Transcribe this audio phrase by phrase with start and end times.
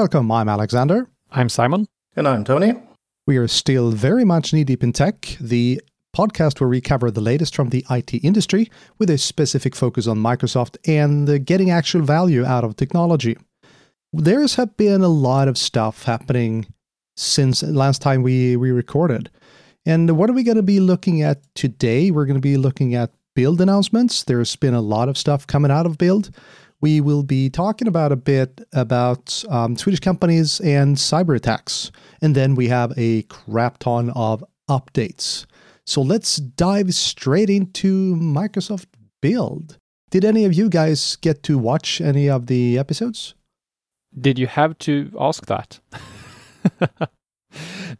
[0.00, 0.32] Hello and welcome.
[0.32, 1.08] I'm Alexander.
[1.30, 1.86] I'm Simon.
[2.16, 2.72] And I'm Tony.
[3.26, 5.78] We are still very much knee deep in tech, the
[6.16, 10.16] podcast where we cover the latest from the IT industry with a specific focus on
[10.16, 13.36] Microsoft and getting actual value out of technology.
[14.10, 16.64] There's have been a lot of stuff happening
[17.18, 19.28] since last time we, we recorded.
[19.84, 22.10] And what are we going to be looking at today?
[22.10, 24.24] We're going to be looking at build announcements.
[24.24, 26.30] There's been a lot of stuff coming out of build.
[26.80, 31.92] We will be talking about a bit about um, Swedish companies and cyber attacks.
[32.22, 35.46] And then we have a crap ton of updates.
[35.84, 38.86] So let's dive straight into Microsoft
[39.20, 39.76] Build.
[40.10, 43.34] Did any of you guys get to watch any of the episodes?
[44.18, 45.80] Did you have to ask that?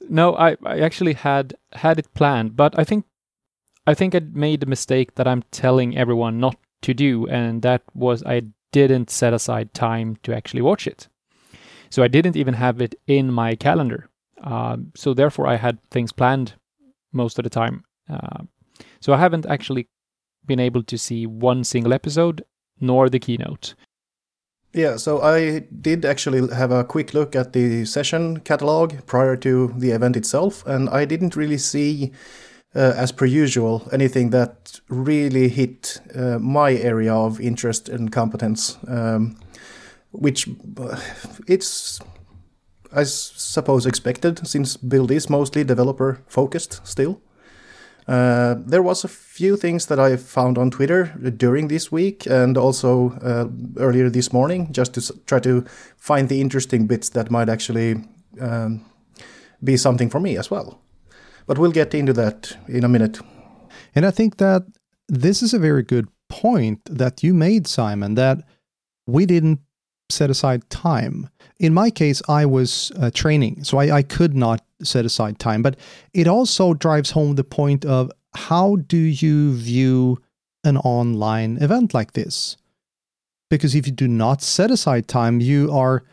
[0.09, 3.05] no, I, I actually had had it planned, but I think
[3.87, 7.83] I think I made the mistake that I'm telling everyone not to do, and that
[7.95, 11.09] was I didn't set aside time to actually watch it.
[11.91, 14.09] So I didn't even have it in my calendar.
[14.43, 16.55] Um, so therefore, I had things planned
[17.13, 17.85] most of the time.
[18.09, 18.45] Uh,
[19.01, 19.89] so I haven't actually
[20.47, 22.45] been able to see one single episode
[22.81, 23.75] nor the keynote.
[24.73, 29.75] Yeah, so I did actually have a quick look at the session catalog prior to
[29.77, 32.13] the event itself, and I didn't really see,
[32.75, 38.79] uh, as per usual, anything that really hit uh, my area of interest and competence,
[38.87, 39.37] um,
[40.13, 41.01] which uh,
[41.49, 42.01] it's,
[42.93, 47.21] I suppose, expected since Build is mostly developer focused still.
[48.09, 52.57] Uh, there was a few things that I found on Twitter during this week and
[52.57, 53.47] also uh,
[53.81, 55.65] earlier this morning, just to try to
[55.97, 58.03] find the interesting bits that might actually
[58.41, 58.85] um,
[59.63, 60.81] be something for me as well.
[61.51, 63.19] But we'll get into that in a minute.
[63.97, 64.63] And I think that
[65.09, 68.45] this is a very good point that you made, Simon, that
[69.09, 69.59] we didn't
[70.09, 71.29] set aside time.
[71.59, 75.61] In my case, I was uh, training, so I, I could not set aside time.
[75.61, 75.77] But
[76.15, 80.23] it also drives home the point of how do you view
[80.63, 82.57] an online event like this?
[83.49, 86.05] Because if you do not set aside time, you are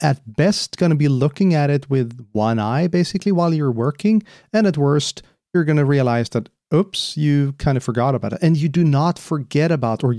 [0.00, 4.22] at best going to be looking at it with one eye basically while you're working.
[4.52, 5.22] And at worst,
[5.52, 8.38] you're going to realize that, oops, you kind of forgot about it.
[8.42, 10.14] And you do not forget about, or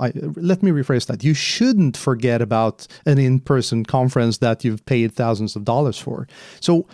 [0.00, 1.22] I, let me rephrase that.
[1.22, 6.26] You shouldn't forget about an in-person conference that you've paid thousands of dollars for.
[6.60, 6.88] So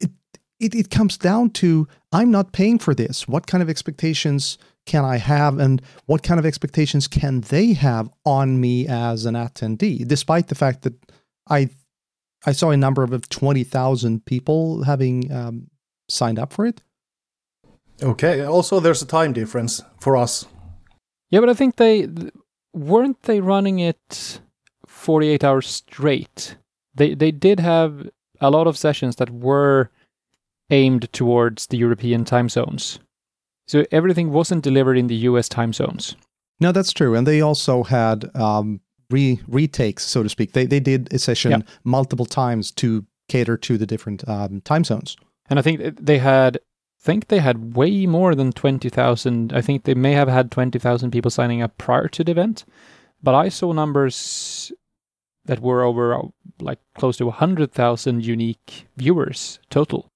[0.00, 0.12] it,
[0.60, 3.26] it it comes down to I'm not paying for this.
[3.26, 4.56] What kind of expectations
[4.86, 9.34] can I have, and what kind of expectations can they have on me as an
[9.34, 10.06] attendee?
[10.06, 10.94] Despite the fact that
[11.48, 11.70] I
[12.46, 15.70] I saw a number of twenty thousand people having um,
[16.08, 16.82] signed up for it.
[18.02, 18.42] Okay.
[18.42, 20.46] Also, there's a time difference for us.
[21.30, 22.08] Yeah, but I think they
[22.72, 24.40] weren't they running it
[24.86, 26.56] 48 hours straight.
[26.94, 28.08] They they did have
[28.40, 29.90] a lot of sessions that were
[30.70, 32.98] aimed towards the European time zones.
[33.66, 36.16] So everything wasn't delivered in the US time zones.
[36.60, 37.14] No, that's true.
[37.14, 38.80] And they also had um,
[39.14, 40.52] re retakes, so to speak.
[40.52, 41.62] They they did a session yeah.
[41.84, 45.16] multiple times to cater to the different um, time zones.
[45.48, 46.58] And I think they had
[47.00, 49.52] think they had way more than 20,000.
[49.52, 52.64] I think they may have had 20,000 people signing up prior to the event,
[53.22, 54.72] but I saw numbers
[55.44, 56.18] that were over
[56.60, 60.08] like close to 100,000 unique viewers total.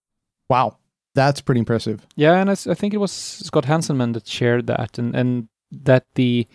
[0.48, 0.78] Wow.
[1.14, 2.06] That's pretty impressive.
[2.16, 6.04] Yeah, and I, I think it was Scott Hanselman that shared that, and, and that
[6.14, 6.47] the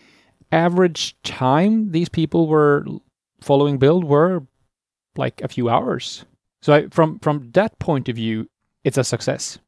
[0.53, 2.85] average time these people were
[3.41, 4.43] following build were
[5.17, 6.25] like a few hours.
[6.61, 8.47] So I, from from that point of view,
[8.83, 9.59] it's a success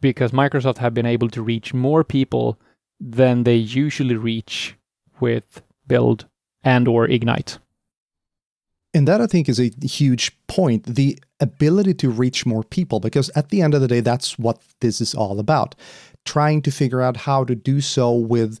[0.00, 2.58] because Microsoft have been able to reach more people
[2.98, 4.74] than they usually reach
[5.20, 6.26] with Build
[6.62, 7.58] and or Ignite.
[8.92, 13.30] And that I think is a huge point, the ability to reach more people because
[13.36, 15.74] at the end of the day that's what this is all about.
[16.24, 18.58] Trying to figure out how to do so with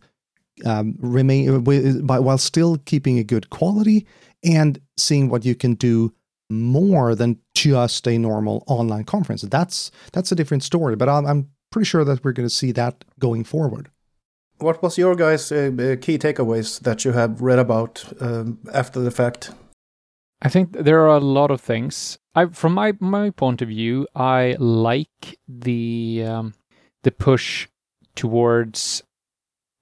[0.64, 4.06] um, remain with, by, while still keeping a good quality
[4.42, 6.12] and seeing what you can do
[6.50, 9.42] more than just a normal online conference.
[9.42, 12.72] That's that's a different story, but I'm, I'm pretty sure that we're going to see
[12.72, 13.90] that going forward.
[14.58, 19.00] What was your guys' uh, uh, key takeaways that you have read about um, after
[19.00, 19.52] the fact?
[20.42, 22.18] I think there are a lot of things.
[22.34, 26.54] I, from my my point of view, I like the um,
[27.02, 27.68] the push
[28.14, 29.02] towards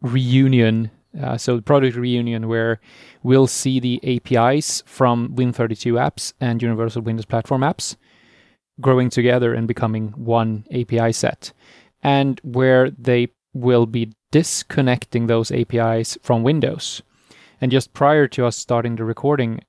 [0.03, 0.91] reunion
[1.21, 2.81] uh, so product reunion where
[3.23, 7.97] we'll see the APIs from Win32 apps and Universal Windows Platform apps
[8.81, 11.53] growing together and becoming one API set,
[12.03, 17.03] and where they will be disconnecting those APIs from Windows.
[17.61, 19.63] And just prior to us starting the recording,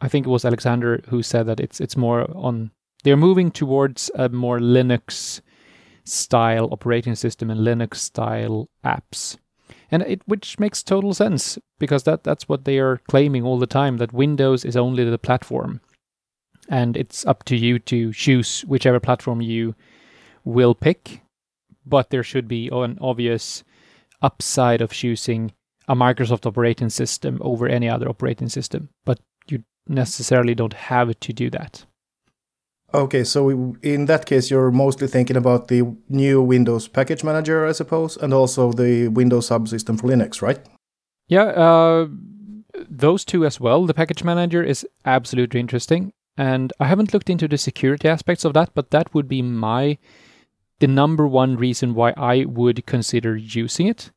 [0.00, 2.70] I think it was Alexander who said that it's it's more on
[3.02, 5.42] they're moving towards a more Linux
[6.04, 9.36] style operating system and Linux style apps.
[9.90, 13.66] And it which makes total sense because that that's what they are claiming all the
[13.66, 15.80] time that Windows is only the platform.
[16.68, 19.74] And it's up to you to choose whichever platform you
[20.44, 21.20] will pick,
[21.84, 23.64] but there should be an obvious
[24.22, 25.52] upside of choosing
[25.86, 31.32] a Microsoft operating system over any other operating system, but you necessarily don't have to
[31.32, 31.84] do that.
[32.94, 37.72] Okay, so in that case, you're mostly thinking about the new Windows package manager, I
[37.72, 40.60] suppose, and also the Windows subsystem for Linux, right?
[41.26, 42.06] Yeah, uh,
[42.88, 43.86] those two as well.
[43.86, 48.52] The package manager is absolutely interesting, and I haven't looked into the security aspects of
[48.54, 49.98] that, but that would be my
[50.78, 54.12] the number one reason why I would consider using it.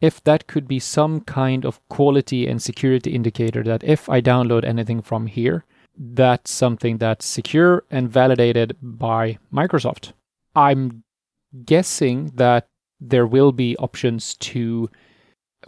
[0.00, 4.64] If that could be some kind of quality and security indicator that if I download
[4.64, 5.64] anything from here,
[6.02, 10.12] that's something that's secure and validated by Microsoft.
[10.56, 11.04] I'm
[11.66, 12.68] guessing that
[13.00, 14.88] there will be options to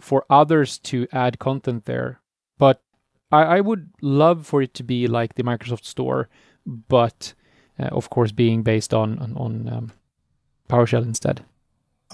[0.01, 2.19] for others to add content there,
[2.57, 2.81] but
[3.31, 6.29] I, I would love for it to be like the Microsoft Store,
[6.65, 7.35] but
[7.77, 9.91] uh, of course being based on on, on um,
[10.67, 11.45] PowerShell instead.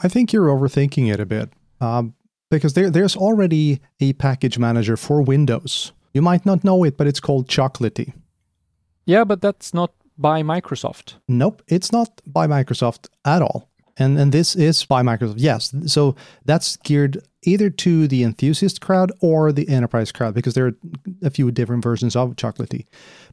[0.03, 2.15] I think you're overthinking it a bit um,
[2.51, 7.07] because there, there's already a package manager for Windows you might not know it, but
[7.07, 8.13] it's called Chocolatey.
[9.05, 11.15] Yeah, but that's not by Microsoft.
[11.27, 13.69] Nope, it's not by Microsoft at all.
[13.97, 15.35] And and this is by Microsoft.
[15.37, 15.73] Yes.
[15.87, 16.15] So
[16.45, 20.77] that's geared either to the enthusiast crowd or the enterprise crowd because there are
[21.21, 22.85] a few different versions of Chocolatey.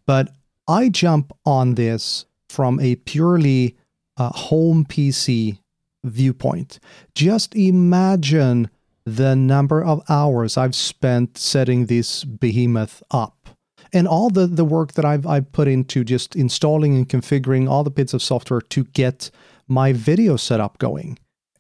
[0.07, 0.31] But
[0.69, 3.77] I jump on this from a purely
[4.17, 5.59] uh, home PC
[6.05, 6.79] viewpoint.
[7.15, 8.71] Just imagine
[9.07, 13.49] the number of hours I've spent setting this behemoth up
[13.93, 17.85] and all the, the work that I've, I've put into just installing and configuring all
[17.85, 19.31] the bits of software to get
[19.69, 21.19] my video setup going.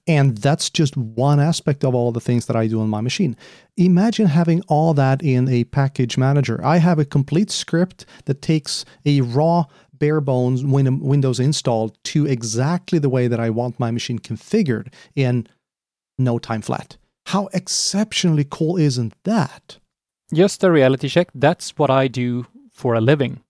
[0.08, 3.36] And that's just one aspect of all the things that I do on my machine.
[3.76, 6.64] Imagine having all that in a package manager.
[6.64, 12.98] I have a complete script that takes a raw, bare bones Windows installed to exactly
[12.98, 15.48] the way that I want my machine configured in
[16.18, 16.96] no time flat.
[17.26, 19.78] How exceptionally cool isn't that?
[20.32, 21.28] Just a reality check.
[21.34, 23.40] That's what I do for a living.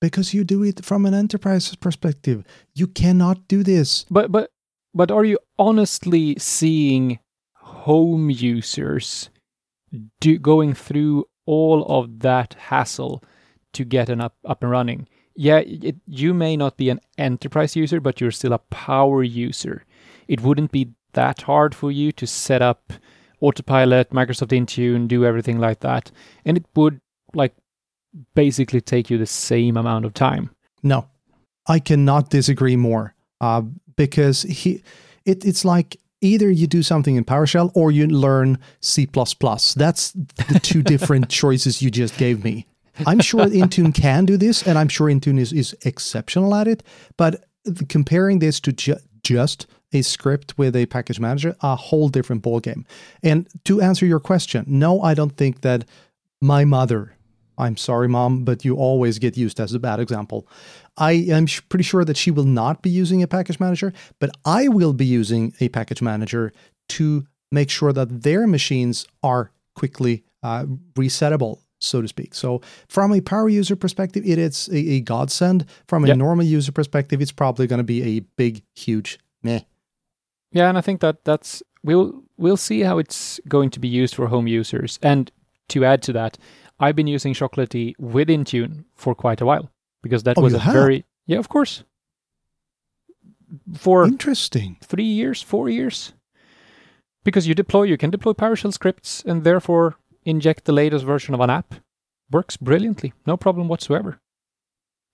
[0.00, 2.44] Because you do it from an enterprise perspective.
[2.74, 4.04] You cannot do this.
[4.08, 4.50] But but
[4.94, 7.18] but are you honestly seeing
[7.54, 9.30] home users
[10.20, 13.24] do, going through all of that hassle
[13.72, 15.08] to get an up up and running?
[15.34, 19.84] Yeah, it, you may not be an enterprise user, but you're still a power user.
[20.28, 22.92] It wouldn't be that hard for you to set up
[23.40, 26.10] autopilot, Microsoft Intune, do everything like that.
[26.44, 27.00] And it would
[27.34, 27.54] like
[28.34, 30.50] basically take you the same amount of time.
[30.82, 31.08] No,
[31.66, 33.14] I cannot disagree more.
[33.40, 33.62] Uh,
[33.96, 34.82] because he,
[35.24, 39.06] it, it's like either you do something in PowerShell or you learn C++.
[39.06, 42.66] That's the two different choices you just gave me.
[43.06, 46.82] I'm sure Intune can do this, and I'm sure Intune is, is exceptional at it.
[47.16, 47.44] But
[47.88, 52.84] comparing this to ju- just a script with a package manager, a whole different ballgame.
[53.22, 55.84] And to answer your question, no, I don't think that
[56.40, 57.16] my mother,
[57.56, 60.46] I'm sorry, mom, but you always get used as a bad example.
[60.96, 64.68] I am pretty sure that she will not be using a package manager, but I
[64.68, 66.52] will be using a package manager
[66.90, 70.64] to make sure that their machines are quickly uh,
[70.94, 72.34] resettable so to speak.
[72.34, 75.66] So from a power user perspective, it is a, a godsend.
[75.86, 76.16] From a yep.
[76.16, 79.60] normal user perspective, it's probably going to be a big, huge meh.
[80.52, 84.14] Yeah, and I think that that's we'll we'll see how it's going to be used
[84.14, 84.98] for home users.
[85.02, 85.30] And
[85.68, 86.38] to add to that,
[86.80, 89.70] I've been using Chocolatey with Intune for quite a while
[90.02, 90.74] because that oh, was a have?
[90.74, 91.84] very yeah, of course.
[93.74, 96.12] For interesting three years, four years,
[97.24, 101.40] because you deploy, you can deploy PowerShell scripts and therefore inject the latest version of
[101.40, 101.74] an app.
[102.30, 104.20] Works brilliantly, no problem whatsoever.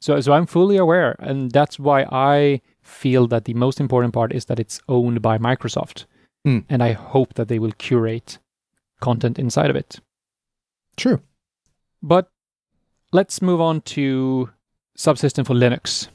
[0.01, 4.33] So, so I'm fully aware, and that's why I feel that the most important part
[4.33, 6.05] is that it's owned by Microsoft,
[6.47, 6.65] mm.
[6.69, 8.39] and I hope that they will curate
[9.01, 10.01] content inside of it.
[10.97, 11.21] True,
[12.03, 12.31] but
[13.13, 14.51] let's move on to
[14.97, 16.09] subsystem for Linux.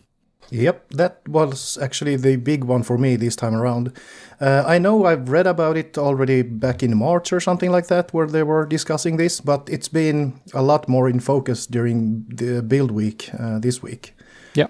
[0.52, 3.94] Yep, that was actually the big one for me this time around.
[4.42, 8.14] Uh, I know I've read about it already back in March or something like that,
[8.14, 12.64] where they were discussing this, but it's been a lot more in focus during the
[12.64, 14.16] build week uh, this week.
[14.56, 14.68] Yeah.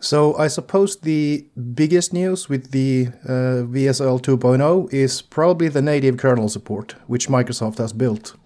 [0.00, 6.18] So I suppose the biggest news with the uh, VSL 2.0 is probably the native
[6.18, 8.36] kernel support, which Microsoft has built.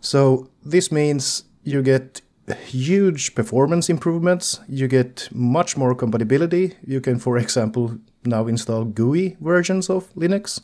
[0.00, 2.20] So this means you get
[2.54, 4.60] huge performance improvements.
[4.68, 6.74] You get much more compatibility.
[6.86, 10.60] You can, for example, now install GUI versions of Linux.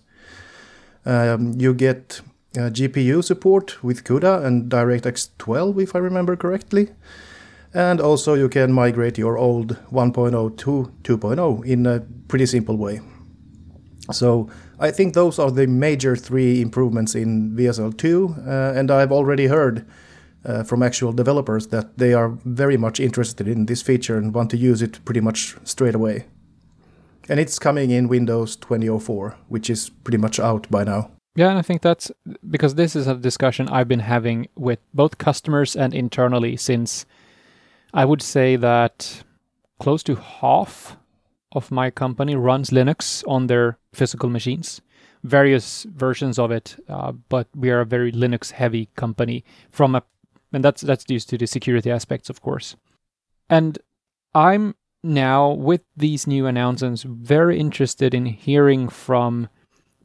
[1.05, 2.21] Um, you get
[2.57, 6.89] uh, GPU support with CUDA and DirectX 12, if I remember correctly.
[7.77, 13.03] And also, you can migrate your old 1.0 to 2.0 in a pretty simple way.
[14.11, 19.49] So, I think those are the major three improvements in VSL2, uh, and I've already
[19.49, 19.85] heard
[20.47, 24.49] uh, from actual developers that they are very much interested in this feature and want
[24.53, 26.25] to use it pretty much straight away.
[27.29, 31.11] And it's coming in Windows 2004, which is pretty much out by now.
[31.35, 32.11] Yeah, and I think that's
[32.49, 37.05] because this is a discussion I've been having with both customers and internally since
[37.95, 39.23] I would say that
[39.79, 40.97] close to half
[41.53, 44.81] of my company runs Linux on their physical machines,
[45.23, 50.03] various versions of it, uh, but we are a very Linux heavy company from a,
[50.53, 52.77] and that's that's due to the security aspects, of course.
[53.49, 53.79] And
[54.35, 59.49] I'm now with these new announcements very interested in hearing from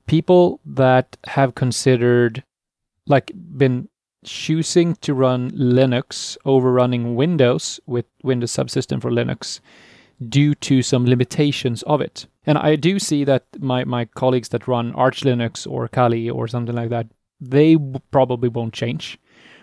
[0.05, 2.43] people that have considered
[3.07, 3.89] like been
[4.23, 9.59] choosing to run Linux over running Windows with Windows subsystem for Linux
[10.29, 12.27] due to some limitations of it.
[12.45, 16.47] And I do see that my, my colleagues that run Arch Linux or Kali or
[16.47, 17.07] something like that,
[17.39, 17.77] they
[18.11, 19.19] probably won't change.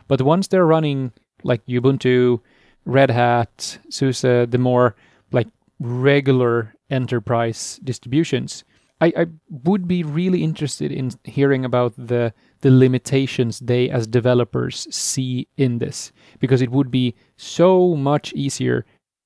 [0.09, 1.13] But once they're running
[1.45, 2.41] like Ubuntu,
[2.85, 4.97] Red Hat, SUSE, the more
[5.31, 5.49] like
[5.79, 8.65] regular enterprise distributions,
[9.01, 14.87] I, I would be really interested in hearing about the the limitations they as developers
[14.91, 18.85] see in this because it would be so much easier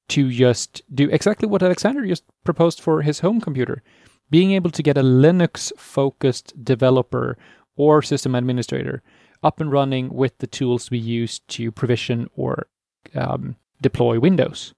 [0.08, 3.82] to just do exactly what Alexander just proposed for his home computer.
[4.30, 7.38] Being able to get a Linux focused developer
[7.76, 9.02] or system administrator
[9.42, 12.66] up and running with the tools we use to provision or
[13.14, 14.74] um, deploy Windows.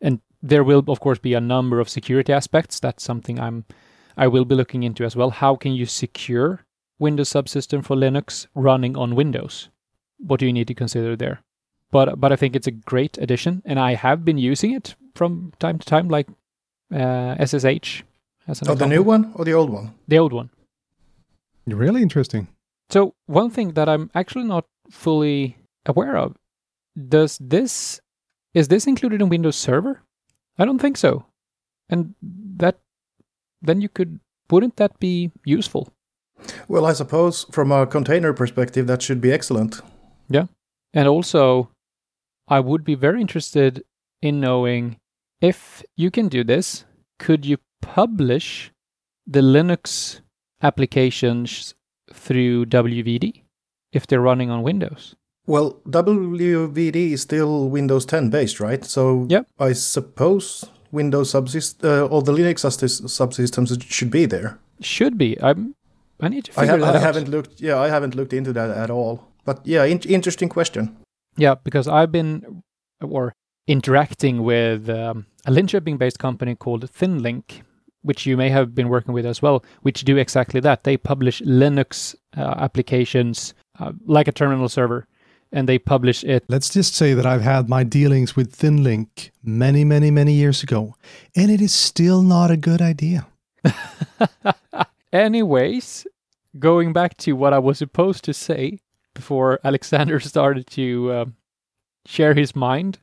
[0.00, 2.80] And there will, of course, be a number of security aspects.
[2.80, 3.64] That's something I'm
[4.16, 5.30] I will be looking into as well.
[5.30, 6.65] How can you secure
[6.98, 9.68] Windows subsystem for Linux running on Windows?
[10.18, 11.42] What do you need to consider there?
[11.90, 15.52] but but I think it's a great addition, and I have been using it from
[15.58, 16.28] time to time, like
[16.94, 18.02] uh, SSH.
[18.48, 19.94] As an oh, the new one or the old one?
[20.06, 20.50] The old one.
[21.66, 22.46] Really interesting.
[22.90, 26.36] So one thing that I'm actually not fully aware of
[27.08, 28.00] does this
[28.54, 30.02] is this included in Windows Server?
[30.58, 31.26] I don't think so.
[31.88, 32.14] And
[32.56, 32.78] that
[33.62, 35.88] then you could wouldn't that be useful?
[36.68, 39.80] Well, I suppose from a container perspective that should be excellent.
[40.28, 40.46] Yeah.
[40.92, 41.70] And also
[42.48, 43.84] I would be very interested
[44.22, 44.96] in knowing
[45.40, 46.84] if you can do this,
[47.18, 48.72] could you publish
[49.26, 50.20] the Linux
[50.62, 51.74] applications
[52.12, 53.42] through WVD
[53.92, 55.14] if they're running on Windows?
[55.46, 58.84] Well, WVD is still Windows 10 based, right?
[58.84, 59.46] So yep.
[59.58, 64.58] I suppose Windows subsystem uh, or the Linux subsystems should be there.
[64.80, 65.40] Should be.
[65.40, 65.75] I'm.
[66.20, 67.02] I need to figure I, ha- that I out.
[67.02, 67.60] haven't looked.
[67.60, 69.28] Yeah, I haven't looked into that at all.
[69.44, 70.96] But yeah, in- interesting question.
[71.36, 72.62] Yeah, because I've been
[73.02, 73.32] or
[73.66, 77.62] interacting with um, a Linköping-based company called ThinLinc,
[78.02, 80.84] which you may have been working with as well, which do exactly that.
[80.84, 85.06] They publish Linux uh, applications uh, like a terminal server,
[85.52, 86.44] and they publish it.
[86.48, 90.94] Let's just say that I've had my dealings with ThinLinc many, many, many years ago,
[91.34, 93.26] and it is still not a good idea.
[95.16, 96.06] Anyways,
[96.58, 98.80] going back to what I was supposed to say,
[99.14, 101.24] before Alexander started to uh,
[102.04, 102.98] share his mind,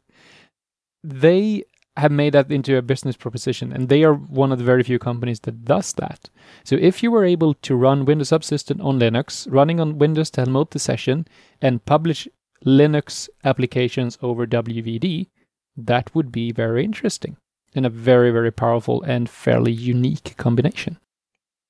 [1.03, 1.63] they
[1.97, 4.99] have made that into a business proposition and they are one of the very few
[4.99, 6.29] companies that does that.
[6.63, 10.41] So if you were able to run Windows Subsystem on Linux, running on Windows to
[10.41, 11.27] remote the session
[11.63, 12.27] and publish
[12.63, 15.29] Linux applications over WVD,
[15.75, 17.37] that would be very interesting
[17.73, 20.99] and a very, very powerful and fairly unique combination.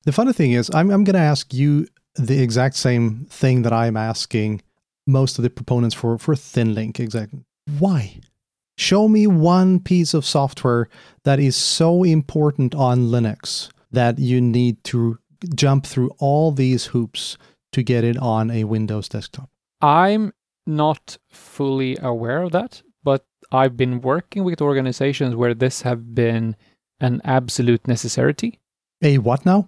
[0.03, 3.73] The funny thing is, I'm, I'm going to ask you the exact same thing that
[3.73, 4.61] I'm asking
[5.07, 6.99] most of the proponents for for ThinLinc.
[6.99, 7.43] Exactly.
[7.79, 8.19] Why?
[8.77, 10.89] Show me one piece of software
[11.23, 15.19] that is so important on Linux that you need to
[15.53, 17.37] jump through all these hoops
[17.71, 19.49] to get it on a Windows desktop.
[19.81, 20.33] I'm
[20.65, 26.55] not fully aware of that, but I've been working with organizations where this have been
[26.99, 28.59] an absolute necessity.
[29.01, 29.67] A what now?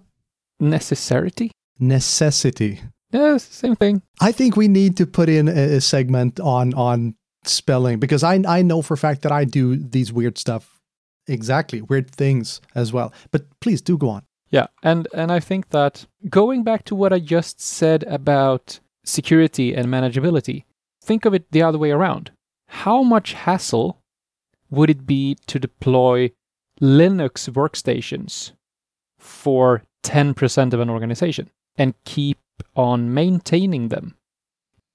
[0.60, 2.80] Necessity necessity.
[3.12, 4.02] Yeah, same thing.
[4.20, 8.42] I think we need to put in a, a segment on on spelling because I
[8.46, 10.80] I know for a fact that I do these weird stuff
[11.28, 13.12] exactly weird things as well.
[13.30, 14.22] But please do go on.
[14.50, 19.74] Yeah, and and I think that going back to what I just said about security
[19.74, 20.64] and manageability,
[21.02, 22.30] think of it the other way around.
[22.68, 23.98] how much hassle
[24.70, 26.30] would it be to deploy
[26.80, 28.52] Linux workstations
[29.18, 32.38] for 10% of an organization and keep
[32.74, 34.16] on maintaining them?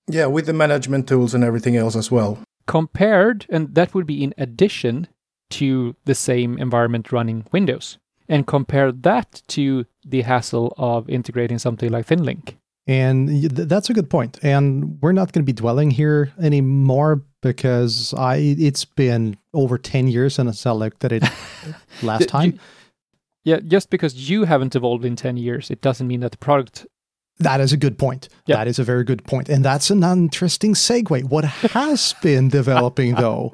[0.08, 2.39] Yeah, with the management tools and everything else as well.
[2.68, 5.08] Compared, and that would be in addition
[5.51, 7.98] to the same environment running Windows.
[8.27, 12.56] And compare that to the hassle of integrating something like ThinLinc.
[12.88, 14.39] And that's a good point.
[14.41, 20.08] And we're not going to be dwelling here anymore because I it's been over 10
[20.08, 21.24] years since I looked at it
[22.03, 22.60] last time.
[23.44, 26.86] Yeah, just because you haven't evolved in 10 years, it doesn't mean that the product
[27.40, 28.30] that is a good point.
[28.46, 28.58] Yeah.
[28.58, 29.50] That is a very good point.
[29.50, 31.24] And that's an interesting segue.
[31.24, 33.52] What has been developing, though,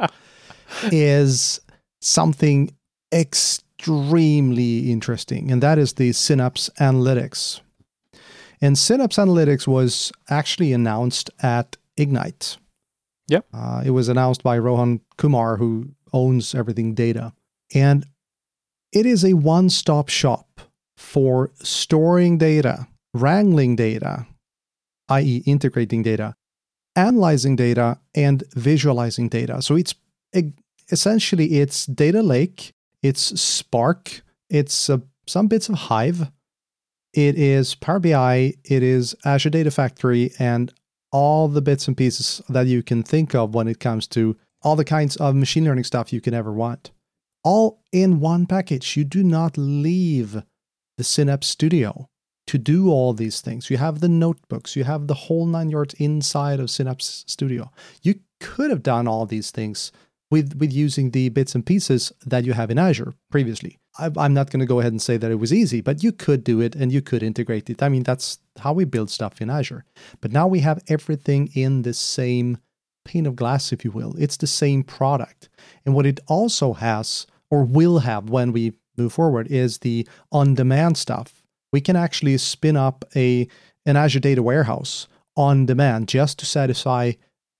[0.91, 1.61] is
[2.01, 2.75] something
[3.13, 7.61] extremely interesting, and that is the Synapse Analytics.
[8.59, 12.57] And Synapse Analytics was actually announced at Ignite.
[13.27, 13.41] Yeah.
[13.53, 17.33] Uh, it was announced by Rohan Kumar, who owns Everything Data.
[17.73, 18.05] And
[18.91, 20.61] it is a one stop shop
[20.95, 24.25] for storing data, wrangling data,
[25.09, 26.35] i.e., integrating data,
[26.95, 29.61] analyzing data, and visualizing data.
[29.61, 29.93] So it's
[30.91, 36.31] essentially it's data lake, it's Spark, it's uh, some bits of Hive,
[37.13, 40.73] it is Power BI, it is Azure Data Factory, and
[41.11, 44.75] all the bits and pieces that you can think of when it comes to all
[44.75, 46.91] the kinds of machine learning stuff you can ever want.
[47.49, 48.97] All in one package.
[48.97, 50.43] You do not leave
[50.97, 52.09] the Synapse Studio
[52.47, 53.69] to do all these things.
[53.69, 57.71] You have the notebooks, you have the whole nine yards inside of Synapse Studio.
[58.01, 59.93] You could have done all these things
[60.29, 63.77] with, with using the bits and pieces that you have in Azure previously.
[63.97, 66.11] I, I'm not going to go ahead and say that it was easy, but you
[66.11, 67.81] could do it and you could integrate it.
[67.81, 69.85] I mean, that's how we build stuff in Azure.
[70.19, 72.57] But now we have everything in the same
[73.05, 74.15] pane of glass, if you will.
[74.19, 75.47] It's the same product.
[75.85, 80.55] And what it also has, or will have when we move forward, is the on
[80.55, 81.43] demand stuff.
[81.71, 83.47] We can actually spin up a
[83.85, 87.13] an Azure data warehouse on demand just to satisfy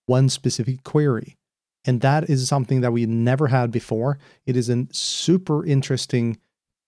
[0.08, 1.38] one specific query.
[1.86, 4.20] And that is something that we never had before.
[4.46, 6.38] It is a super interesting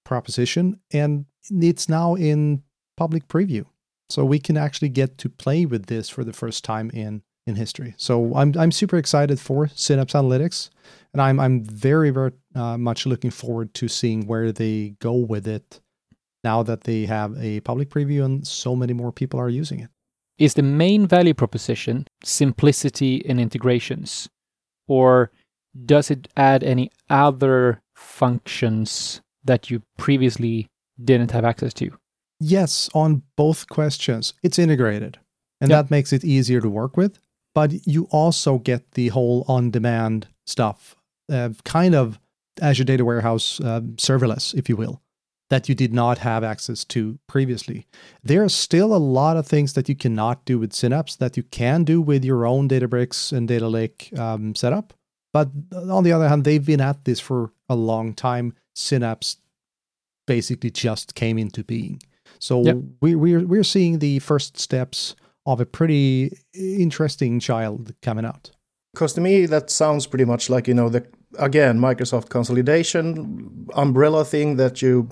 [0.04, 2.64] proposition and it's now in
[2.98, 3.66] public preview.
[4.10, 7.56] So we can actually get to play with this for the first time in in
[7.56, 7.94] history.
[7.98, 10.70] So I'm I'm super excited for Synapse Analytics,
[11.14, 15.48] and I'm I'm very very uh, much looking forward to seeing where they go with
[15.48, 15.80] it
[16.44, 19.90] now that they have a public preview and so many more people are using it.
[20.38, 24.30] Is the main value proposition simplicity in integrations?
[24.88, 25.32] Or
[25.86, 30.68] does it add any other functions that you previously
[31.04, 31.92] didn't have access to?
[32.40, 34.34] Yes, on both questions.
[34.44, 35.20] It's integrated,
[35.60, 35.78] and Yep.
[35.86, 37.20] that makes it easier to work with.
[37.60, 40.96] But you also get the whole on demand stuff,
[41.30, 42.18] uh, kind of
[42.62, 45.02] Azure Data Warehouse uh, serverless, if you will,
[45.50, 47.86] that you did not have access to previously.
[48.24, 51.44] There are still a lot of things that you cannot do with Synapse that you
[51.44, 54.94] can do with your own Databricks and Data Lake um, setup.
[55.34, 58.54] But on the other hand, they've been at this for a long time.
[58.74, 59.38] Synapse
[60.28, 62.02] basically just came into being.
[62.40, 62.78] So Yep.
[63.02, 65.16] we, we're we're seeing the first steps
[65.54, 68.52] of a pretty interesting child coming out.
[68.94, 71.06] Because to me, that sounds pretty much like, you know, the
[71.38, 75.10] again, Microsoft consolidation umbrella thing that you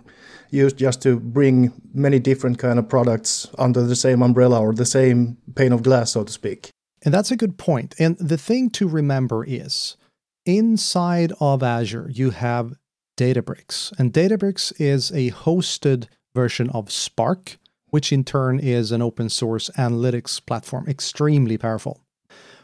[0.50, 4.86] use just to bring many different kind of products under the same umbrella or the
[4.86, 6.70] same pane of glass, so to speak.
[7.04, 7.94] And that's a good point.
[8.00, 9.98] And the thing to remember is
[10.46, 12.74] inside of Azure, you have
[13.18, 13.98] Databricks.
[14.00, 17.58] And Databricks is a hosted version of Spark,
[17.90, 22.02] which in turn is an open source analytics platform, extremely powerful.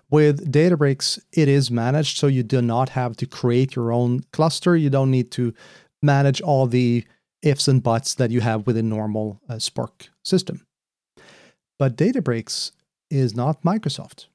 [0.09, 4.75] With Databricks, it is managed, so you do not have to create your own cluster.
[4.75, 5.53] You don't need to
[6.01, 7.05] manage all the
[7.41, 10.65] ifs and buts that you have with a normal uh, Spark system.
[11.79, 12.71] But Databricks
[13.09, 14.27] is not Microsoft.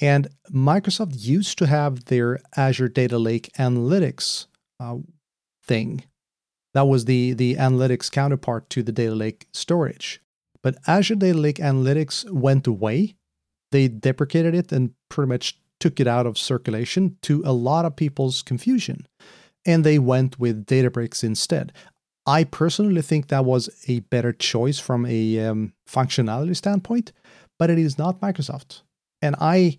[0.00, 4.46] And Microsoft used to have their Azure Data Lake Analytics
[4.80, 4.98] uh,
[5.64, 6.04] thing.
[6.74, 10.20] That was the, the analytics counterpart to the Data Lake storage.
[10.62, 13.14] But Azure Data Lake Analytics went away.
[13.72, 17.96] They deprecated it and pretty much took it out of circulation to a lot of
[17.96, 19.06] people's confusion.
[19.66, 21.72] And they went with Databricks instead.
[22.24, 27.12] I personally think that was a better choice from a um, functionality standpoint,
[27.58, 28.82] but it is not Microsoft.
[29.20, 29.78] And I,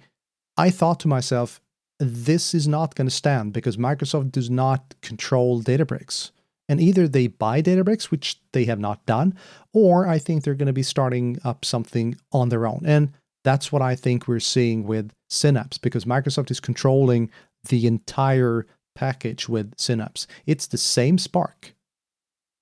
[0.57, 1.61] I thought to myself,
[1.99, 6.31] this is not going to stand because Microsoft does not control Databricks.
[6.73, 9.35] And either they buy Databricks, which they have not done,
[9.73, 12.81] or I think they're going to be starting up something on their own.
[12.83, 17.29] And That's what I think we're seeing with Synapse because Microsoft is controlling
[17.69, 20.27] the entire package with Synapse.
[20.45, 21.75] It's the same Spark,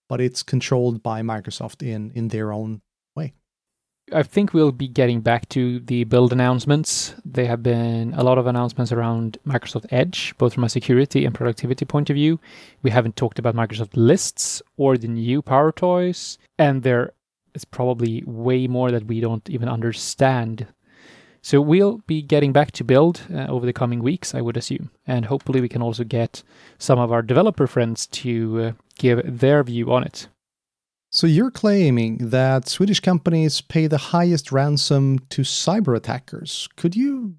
[0.10, 2.82] but it's controlled by Microsoft in in their own.
[4.14, 7.16] I think we'll be getting back to the build announcements.
[7.24, 11.34] There have been a lot of announcements around Microsoft Edge, both from a security and
[11.34, 12.40] productivity point of view.
[12.84, 17.14] We haven't talked about Microsoft Lists or the new Power Toys, and there
[17.54, 20.68] is probably way more that we don't even understand
[21.44, 24.92] so we'll be getting back to build uh, over the coming weeks, I would assume,
[25.08, 26.44] and hopefully we can also get
[26.78, 30.28] some of our developer friends to uh, give their view on it.
[31.12, 36.70] So you're claiming that Swedish companies pay the highest ransom to cyber attackers.
[36.78, 37.36] Could you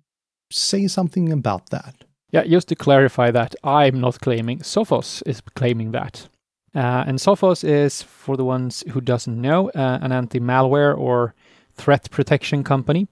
[0.50, 2.04] say something about that?
[2.30, 4.60] Yeah, just to clarify that, I'm not claiming.
[4.60, 6.28] Sophos is claiming that.
[6.74, 11.34] Uh, and Sophos is, for the ones who doesn't know, uh, an anti-malware or
[11.74, 13.08] threat protection company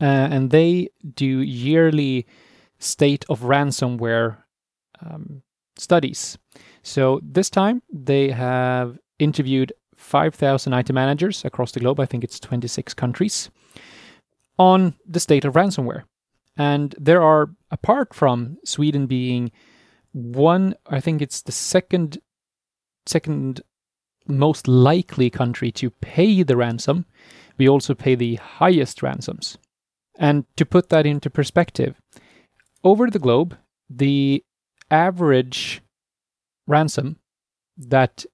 [0.00, 2.26] uh, and they do yearly
[2.78, 4.36] state of ransomware
[5.00, 5.42] um,
[5.78, 6.38] studies.
[6.82, 12.38] So this time they have interviewed 5,000 IT managers across the globe, I think it's
[12.38, 13.50] 26 countries,
[14.58, 16.04] on the state of ransomware.
[16.56, 19.50] And there are, apart from Sweden being
[20.12, 22.18] one, I think it's the second,
[23.06, 23.60] second
[24.28, 27.06] most likely country to pay the ransom,
[27.58, 29.58] we also pay the highest ransoms.
[30.16, 31.96] And to put that into perspective,
[32.84, 33.56] over the globe,
[33.90, 34.44] the
[34.90, 35.82] average
[36.66, 37.18] ransom
[37.76, 38.24] that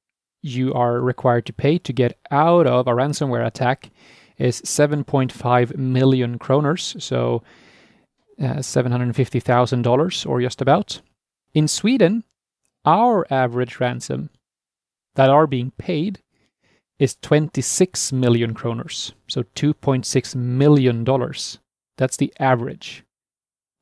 [0.42, 3.90] you are required to pay to get out of a ransomware attack
[4.38, 7.42] is 7.5 million kroners, so
[8.40, 11.00] uh, $750,000 or just about.
[11.52, 12.24] In Sweden,
[12.84, 14.30] our average ransom
[15.14, 16.20] that are being paid
[16.98, 21.58] is 26 million kroners, so 2.6 million dollars.
[21.96, 23.04] That's the average.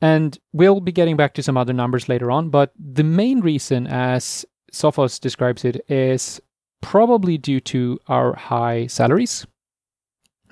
[0.01, 3.87] And we'll be getting back to some other numbers later on, but the main reason,
[3.87, 6.41] as Sophos describes it, is
[6.81, 9.47] probably due to our high salaries.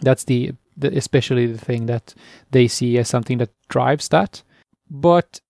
[0.00, 2.14] That's the, the especially the thing that
[2.50, 4.42] they see as something that drives that.
[4.90, 5.40] But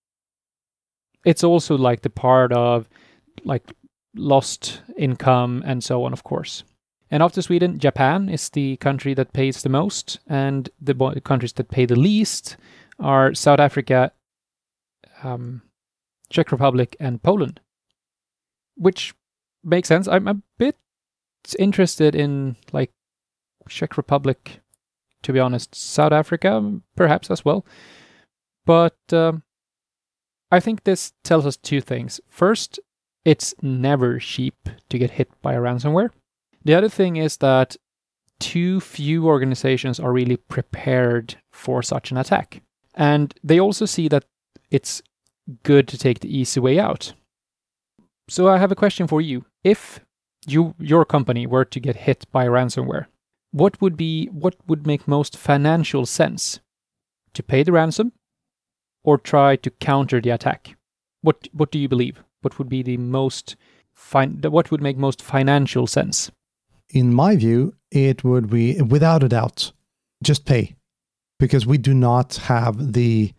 [1.25, 2.89] it's also like the part of
[3.45, 3.73] like
[4.15, 6.65] lost income and so on, of course.
[7.11, 11.69] And after Sweden, Japan is the country that pays the most, and the countries that
[11.69, 12.57] pay the least
[12.99, 14.11] are South Africa,
[15.23, 15.63] um,
[16.31, 17.61] Czech Republic, and Poland.
[18.77, 19.15] Which
[19.67, 20.09] makes sense.
[20.09, 20.77] I'm a bit
[21.59, 22.93] interested in like
[23.69, 24.61] Czech Republic,
[25.23, 25.75] to be honest.
[25.75, 27.67] South Africa, perhaps as well.
[28.65, 29.43] But um,
[30.51, 32.21] I think this tells us two things.
[32.29, 32.81] First,
[33.25, 36.11] it's never cheap to get hit by a ransomware.
[36.65, 37.77] The other thing is that
[38.39, 42.63] too few organizations are really prepared for such an attack.
[42.95, 44.25] And they also see that
[44.71, 45.03] it's
[45.63, 47.15] good to take the easy way out.
[48.29, 49.45] So I have a question for you.
[49.65, 50.01] If
[50.47, 53.07] you your company were to get hit by ransomware,
[53.53, 56.61] what would be what would make most financial sense?
[57.35, 58.13] To pay the ransom
[59.05, 60.77] or try to counter the attack?
[61.23, 62.23] What what do you believe?
[62.43, 63.57] What would be the most
[63.93, 66.31] fin- what would make most financial sense?
[66.91, 69.73] in my view, it would be without a doubt
[70.23, 70.75] just pay
[71.39, 73.33] because we do not have the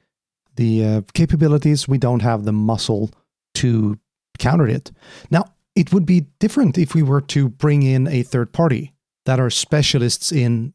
[0.56, 3.12] the uh, capabilities, we don't have the muscle
[3.54, 4.00] to
[4.38, 4.92] counter it.
[5.32, 5.46] Now,
[5.76, 8.94] it would be different if we were to bring in a third party
[9.26, 10.74] that are specialists in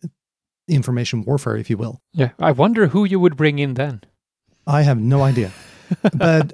[0.68, 2.00] information warfare, if you will.
[2.12, 4.02] Yeah, I wonder who you would bring in then.
[4.66, 5.50] I have no idea,
[6.14, 6.52] but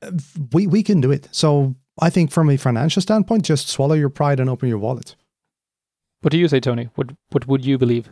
[0.00, 0.12] uh,
[0.52, 1.28] we we can do it.
[1.30, 5.14] So I think from a financial standpoint, just swallow your pride and open your wallet.
[6.22, 6.88] What do you say, Tony?
[6.94, 8.10] What what would you believe?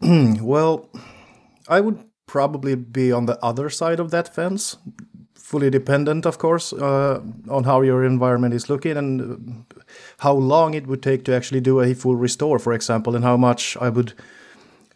[0.40, 0.88] well,
[1.68, 4.76] I would probably be on the other side of that fence,
[5.44, 9.64] fully dependent, of course, uh, on how your environment is looking and
[10.18, 13.36] how long it would take to actually do a full restore, for example, and how
[13.36, 14.14] much I would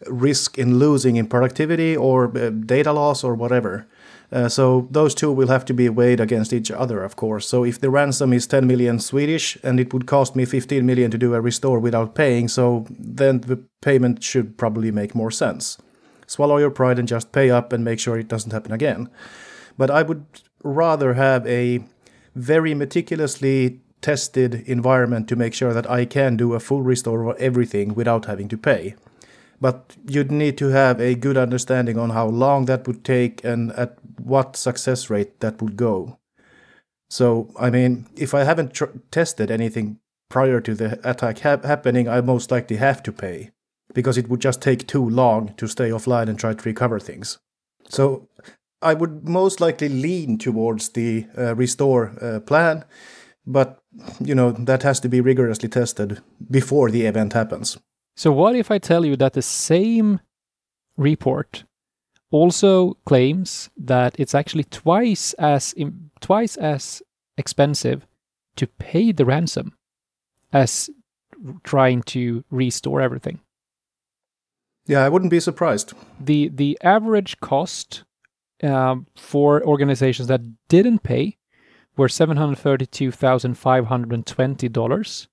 [0.07, 3.85] risk in losing in productivity or uh, data loss or whatever.
[4.31, 7.47] Uh, so those two will have to be weighed against each other, of course.
[7.47, 11.11] So if the ransom is 10 million Swedish and it would cost me 15 million
[11.11, 15.77] to do a restore without paying, so then the payment should probably make more sense.
[16.25, 19.09] Swallow your pride and just pay up and make sure it doesn't happen again.
[19.79, 20.25] But I would
[20.63, 21.83] rather have a
[22.35, 27.37] very meticulously tested environment to make sure that I can do a full restore of
[27.37, 28.95] everything without having to pay
[29.61, 33.71] but you'd need to have a good understanding on how long that would take and
[33.73, 36.17] at what success rate that would go.
[37.09, 42.07] So, I mean, if I haven't tr- tested anything prior to the attack ha- happening,
[42.07, 43.51] I most likely have to pay.
[43.91, 47.39] because it would just take too long to stay offline and try to recover things.
[47.89, 48.27] So
[48.81, 52.85] I would most likely lean towards the uh, restore uh, plan,
[53.45, 53.81] but
[54.19, 57.77] you know that has to be rigorously tested before the event happens.
[58.15, 60.19] So what if I tell you that the same
[60.97, 61.63] report
[62.31, 65.73] also claims that it's actually twice as
[66.19, 67.01] twice as
[67.37, 68.05] expensive
[68.55, 69.73] to pay the ransom
[70.51, 70.89] as
[71.63, 73.39] trying to restore everything.
[74.85, 75.93] Yeah, I wouldn't be surprised.
[76.19, 78.03] The the average cost
[78.63, 81.37] um, for organizations that didn't pay
[81.97, 85.27] were seven hundred thirty two thousand five hundred twenty dollars,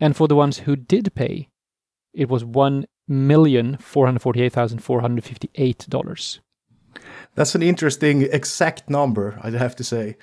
[0.00, 1.48] and for the ones who did pay,
[2.12, 6.40] it was one million four hundred forty eight thousand four hundred fifty eight dollars.
[7.34, 10.16] That's an interesting exact number, I'd have to say.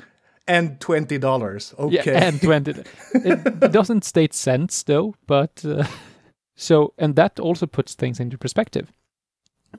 [0.47, 1.73] And twenty dollars.
[1.77, 1.95] Okay.
[2.05, 2.71] Yeah, and twenty.
[3.13, 5.85] it, it doesn't state cents though, but uh,
[6.55, 8.91] so and that also puts things into perspective.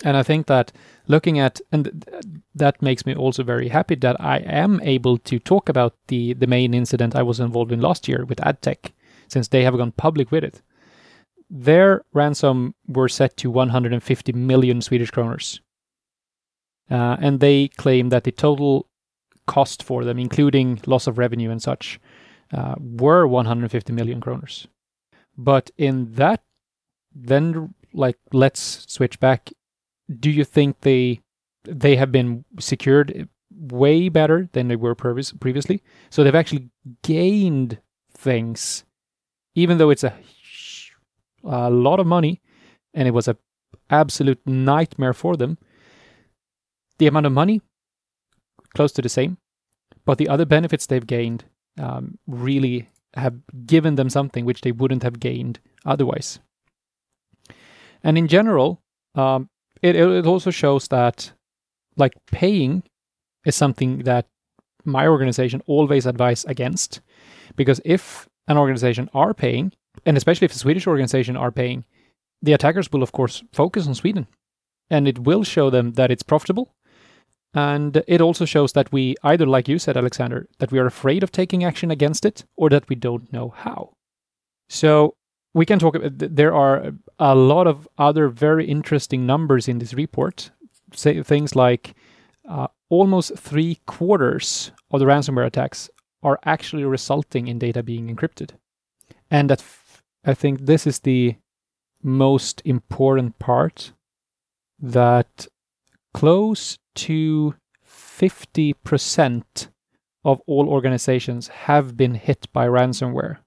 [0.05, 0.72] And I think that
[1.09, 2.05] looking at and
[2.55, 6.46] that makes me also very happy that I am able to talk about the the
[6.46, 8.92] main incident I was involved in last year with AdTech,
[9.29, 10.62] since they have gone public with it.
[11.50, 15.61] Their ransom were set to 150 million Swedish kroners.
[16.88, 18.87] Uh, and they claim that the total
[19.46, 22.00] cost for them, including loss of revenue and such,
[22.53, 24.66] uh, were 150 million kroners.
[25.37, 26.42] But in that,
[27.14, 29.50] then like let's switch back.
[30.18, 31.20] Do you think they
[31.64, 35.83] they have been secured way better than they were previous, previously?
[36.09, 36.70] So they've actually
[37.03, 37.79] gained
[38.12, 38.85] things,
[39.55, 40.14] even though it's a
[41.44, 42.40] a lot of money,
[42.94, 43.37] and it was a
[43.88, 45.59] absolute nightmare for them.
[46.99, 47.62] The amount of money,
[48.75, 49.38] close to the same,
[50.05, 51.44] but the other benefits they've gained
[51.79, 53.35] um, really have
[53.66, 56.38] given them something which they wouldn't have gained otherwise.
[58.03, 58.83] And in general,
[59.14, 59.49] um,
[59.83, 61.33] it, it also shows that
[61.97, 62.83] like paying
[63.45, 64.27] is something that
[64.85, 67.01] my organization always advise against
[67.57, 69.73] because if an organization are paying
[70.07, 71.85] and especially if a Swedish organization are paying,
[72.43, 74.27] the attackers will of course focus on Sweden,
[74.88, 76.75] and it will show them that it's profitable.
[77.53, 81.25] And it also shows that we either, like you said, Alexander, that we are afraid
[81.25, 83.93] of taking action against it, or that we don't know how.
[84.69, 85.14] So
[85.54, 85.94] we can talk.
[85.94, 90.50] About there are a lot of other very interesting numbers in this report.
[90.92, 91.94] Say things like
[92.48, 95.90] uh, almost three quarters of the ransomware attacks
[96.22, 98.50] are actually resulting in data being encrypted,
[99.30, 99.64] and that
[100.24, 101.36] I think this is the
[102.02, 103.92] most important part
[104.78, 105.46] that
[106.14, 107.54] close to
[107.86, 109.68] 50%
[110.24, 113.38] of all organizations have been hit by ransomware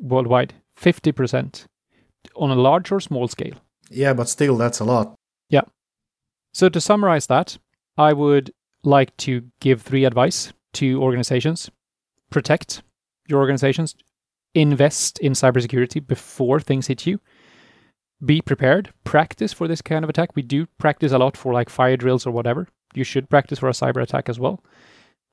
[0.00, 0.54] worldwide.
[0.80, 1.66] 50%
[2.36, 3.54] on a large or small scale.
[3.90, 5.14] Yeah, but still, that's a lot.
[5.50, 5.62] Yeah.
[6.52, 7.58] So, to summarize that,
[7.96, 11.70] I would like to give three advice to organizations
[12.30, 12.82] protect
[13.28, 13.94] your organizations
[14.54, 17.20] invest in cybersecurity before things hit you.
[18.24, 18.92] Be prepared.
[19.04, 20.34] Practice for this kind of attack.
[20.34, 22.68] We do practice a lot for like fire drills or whatever.
[22.94, 24.62] You should practice for a cyber attack as well.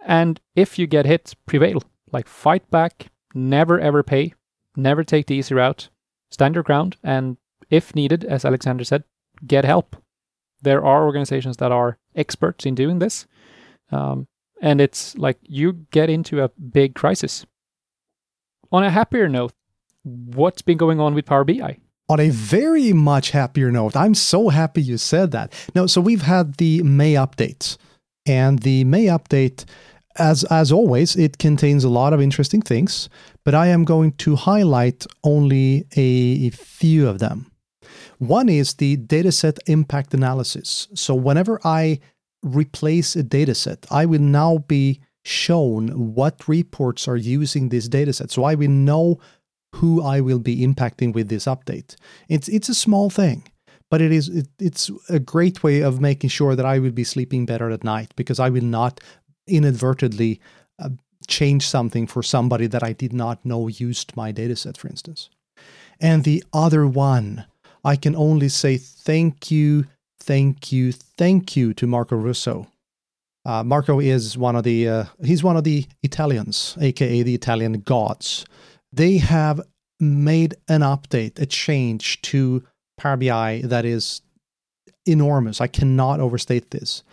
[0.04, 1.84] And if you get hit, prevail.
[2.12, 3.08] Like fight back.
[3.34, 4.34] Never ever pay.
[4.76, 5.90] Never take the easy route.
[6.30, 6.98] Stand your ground.
[7.04, 7.38] And
[7.70, 9.04] if needed, as Alexander said,
[9.46, 9.96] get help.
[10.62, 13.26] There are organizations that are experts in doing this.
[13.92, 14.28] Um,
[14.62, 17.46] and it's like you get into a big crisis
[18.72, 19.54] on a happier note,
[20.04, 21.78] what's been going on with Power BI?
[22.10, 25.54] On a very much happier note, I'm so happy you said that.
[25.76, 27.78] No, so we've had the May update,
[28.26, 29.66] and the May update,
[30.22, 33.10] as as always, it contains a lot of interesting things,
[33.44, 37.52] but I am going to highlight only a few of them.
[38.20, 40.88] One is the dataset impact analysis.
[40.94, 42.00] So whenever I
[42.44, 48.32] replace a dataset, I will now be shown what reports are using this dataset.
[48.32, 49.20] So I will know
[49.76, 51.96] who I will be impacting with this update.
[52.30, 53.44] It's it's a small thing,
[53.90, 57.04] but it is it, it's a great way of making sure that I will be
[57.04, 59.00] sleeping better at night because I will not
[59.48, 60.40] inadvertently
[60.80, 60.90] uh,
[61.28, 65.30] change something for somebody that I did not know used my dataset, for instance.
[66.00, 67.46] And the other one,
[67.84, 69.86] I can only say thank you,
[70.20, 72.68] thank you, thank you to Marco Russo
[73.46, 77.74] uh, Marco is one of the uh, he's one of the Italians, aka the Italian
[77.82, 78.46] gods.
[78.94, 79.62] They have
[80.00, 82.64] made an update, a change to
[82.98, 84.22] Power BI that is
[85.06, 85.60] enormous.
[85.60, 87.04] I cannot overstate this.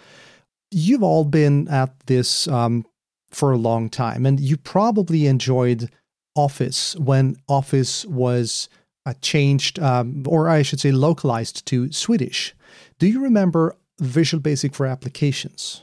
[0.70, 2.84] You've all been at this um,
[3.30, 5.90] for a long time, and you probably enjoyed
[6.34, 8.68] Office when Office was
[9.06, 12.54] uh, changed, um, or I should say, localized to Swedish.
[12.98, 15.82] Do you remember Visual Basic for applications?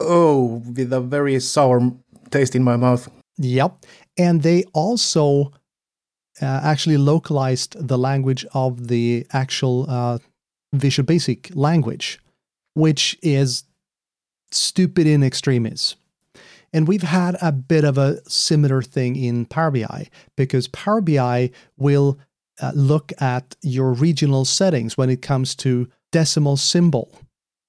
[0.00, 1.92] Oh, with a very sour
[2.30, 3.10] taste in my mouth.
[3.38, 3.84] Yep.
[4.16, 5.52] And they also
[6.40, 10.18] uh, actually localized the language of the actual uh,
[10.72, 12.20] Visual Basic language,
[12.74, 13.64] which is
[14.50, 15.96] stupid in extremis.
[16.72, 21.50] And we've had a bit of a similar thing in Power BI because Power BI
[21.76, 22.18] will
[22.60, 27.14] uh, look at your regional settings when it comes to decimal symbol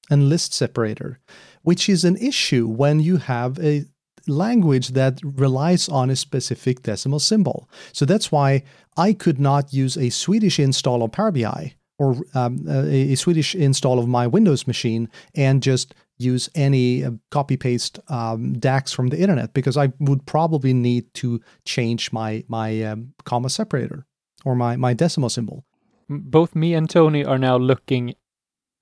[0.09, 1.19] and list separator,
[1.61, 3.85] which is an issue when you have a
[4.27, 7.69] language that relies on a specific decimal symbol.
[7.93, 8.63] So that's why
[8.97, 13.55] I could not use a Swedish install of Power BI or um, a, a Swedish
[13.55, 19.07] install of my Windows machine and just use any uh, copy paste um, DAX from
[19.07, 24.05] the internet because I would probably need to change my my um, comma separator
[24.45, 25.65] or my my decimal symbol.
[26.09, 28.15] Both me and Tony are now looking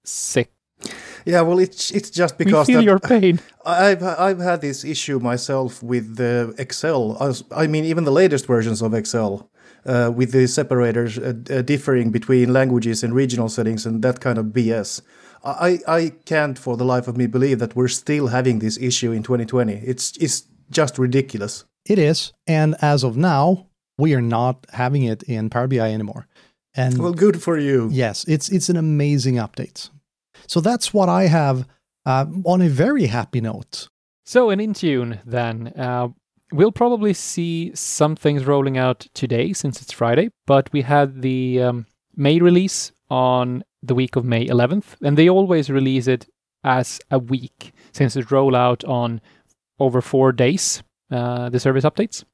[0.04, 0.52] sick.
[1.26, 3.40] Yeah, well, it's it's just because we feel that your pain.
[3.66, 7.18] I've I've had this issue myself with the Excel.
[7.52, 9.50] I mean, even the latest versions of Excel.
[9.88, 14.38] Uh, with the separators uh, uh, differing between languages and regional settings and that kind
[14.38, 15.02] of BS.
[15.46, 19.14] I, I can't for the life of me believe that we're still having this issue
[19.14, 19.74] in 2020.
[19.76, 21.64] It's it's just ridiculous.
[21.86, 26.28] It is, and as of now, we are not having it in Power BI anymore.
[26.76, 27.88] And well, good for you.
[27.90, 29.90] Yes, it's it's an amazing update.
[30.48, 31.66] So that's what I have
[32.06, 33.88] uh, on a very happy note.
[34.26, 36.10] So in Intune, then uh,
[36.52, 40.30] we'll probably see some things rolling out today since it's Friday.
[40.46, 45.30] But we had the um, May release on the week of May 11th, and they
[45.30, 46.28] always release it
[46.64, 49.22] as a week since it roll out on
[49.80, 50.84] over four days.
[51.10, 52.26] Uh, the service updates.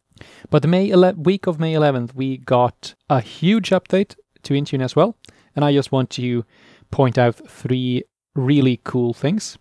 [0.50, 4.84] But the May ele- week of May 11th, we got a huge update to Intune
[4.84, 5.16] as well,
[5.56, 6.44] and I just want to
[6.90, 8.04] point out three
[8.36, 9.60] really cool things.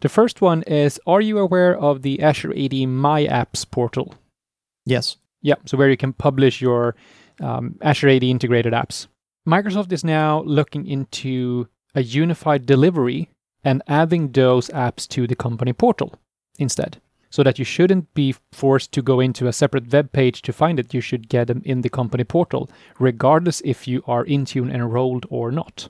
[0.00, 4.14] The first one is Are you aware of the Azure AD My Apps portal?
[4.84, 5.16] Yes.
[5.42, 6.96] Yeah, so where you can publish your
[7.40, 9.06] um, Azure AD integrated apps.
[9.46, 13.28] Microsoft is now looking into a unified delivery
[13.64, 16.14] and adding those apps to the company portal
[16.58, 17.00] instead.
[17.30, 20.78] So that you shouldn't be forced to go into a separate web page to find
[20.78, 20.94] it.
[20.94, 25.50] You should get them in the company portal, regardless if you are Intune enrolled or
[25.50, 25.88] not.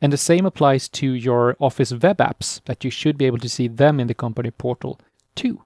[0.00, 3.48] And the same applies to your Office web apps, that you should be able to
[3.48, 4.98] see them in the company portal
[5.34, 5.62] too.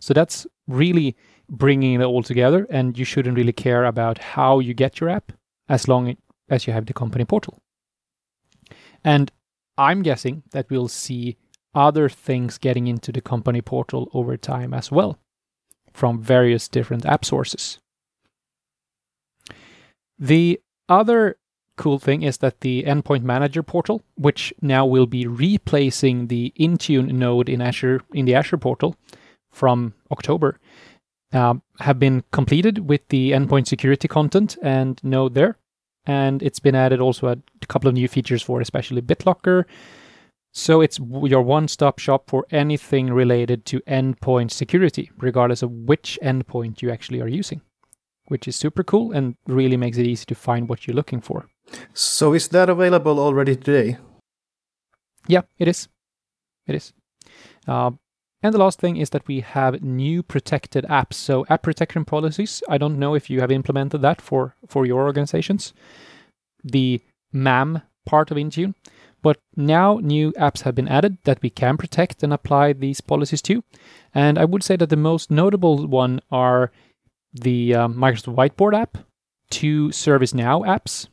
[0.00, 1.16] So that's really
[1.50, 5.32] bringing it all together, and you shouldn't really care about how you get your app
[5.68, 6.16] as long
[6.48, 7.58] as you have the company portal.
[9.04, 9.30] And
[9.76, 11.36] I'm guessing that we'll see
[11.74, 15.18] other things getting into the company portal over time as well
[15.92, 17.78] from various different app sources.
[20.18, 21.36] The other
[21.78, 27.12] cool thing is that the Endpoint Manager portal, which now will be replacing the Intune
[27.12, 28.96] node in Azure in the Azure portal
[29.50, 30.58] from October,
[31.32, 35.56] uh, have been completed with the endpoint security content and node there.
[36.06, 39.64] And it's been added also a couple of new features for especially BitLocker.
[40.52, 46.80] So it's your one-stop shop for anything related to endpoint security, regardless of which endpoint
[46.80, 47.60] you actually are using,
[48.28, 51.46] which is super cool and really makes it easy to find what you're looking for.
[51.94, 53.98] So is that available already today?
[55.26, 55.88] Yeah, it is.
[56.66, 56.92] It is.
[57.66, 57.92] Uh,
[58.42, 61.14] and the last thing is that we have new protected apps.
[61.14, 62.62] So app protection policies.
[62.68, 65.72] I don't know if you have implemented that for for your organizations.
[66.62, 67.02] The
[67.32, 68.74] MAM part of Intune.
[69.20, 73.42] But now new apps have been added that we can protect and apply these policies
[73.42, 73.64] to.
[74.14, 76.70] And I would say that the most notable one are
[77.32, 78.98] the um, Microsoft Whiteboard app,
[79.50, 81.08] two ServiceNow apps,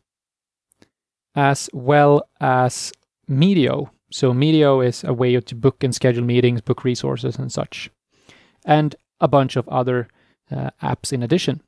[1.35, 2.91] as well as
[3.27, 3.91] Medio.
[4.11, 7.89] So Medio is a way to book and schedule meetings, book resources, and such,
[8.65, 10.07] and a bunch of other
[10.51, 11.61] uh, apps in addition.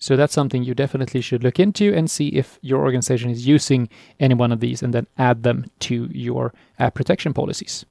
[0.00, 3.88] So that's something you definitely should look into and see if your organization is using
[4.20, 7.84] any one of these and then add them to your app protection policies.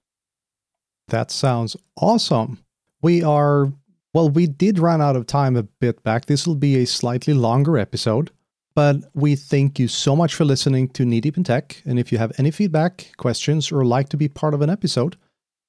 [1.10, 2.60] That sounds awesome.
[3.02, 3.72] We are,
[4.14, 6.26] well, we did run out of time a bit back.
[6.26, 8.32] This will be a slightly longer episode.
[8.78, 11.82] But we thank you so much for listening to Knee Deep in Tech.
[11.84, 15.16] And if you have any feedback, questions, or like to be part of an episode,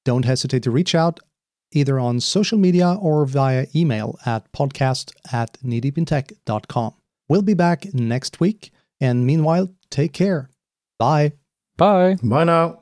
[0.04, 1.18] don't hesitate to reach out
[1.72, 6.92] either on social media or via email at podcast at kneedeepintech.com.
[7.30, 8.72] We'll be back next week.
[9.00, 10.50] And meanwhile, take care.
[10.98, 11.32] Bye.
[11.78, 12.18] Bye.
[12.22, 12.76] Bye now.